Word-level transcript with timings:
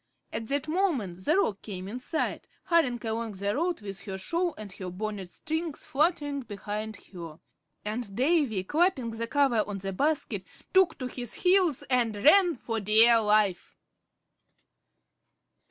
At 0.33 0.47
that 0.47 0.67
moment 0.67 1.23
the 1.25 1.37
Roc 1.37 1.61
came 1.61 1.87
in 1.87 1.99
sight, 1.99 2.47
hurrying 2.63 2.99
along 3.05 3.33
the 3.33 3.55
road 3.55 3.81
with 3.81 4.01
her 4.05 4.17
shawl 4.17 4.55
and 4.57 4.71
her 4.73 4.89
bonnet 4.89 5.29
strings 5.31 5.85
fluttering 5.85 6.41
behind 6.41 6.95
her; 7.13 7.39
and 7.85 8.15
Davy, 8.15 8.63
clapping 8.63 9.11
the 9.11 9.27
cover 9.27 9.63
on 9.67 9.77
the 9.77 9.93
basket, 9.93 10.43
took 10.73 10.97
to 10.97 11.05
his 11.05 11.35
heels 11.35 11.83
and 11.83 12.15
ran 12.15 12.55
for 12.55 12.79
dear 12.79 13.21
life. 13.21 13.77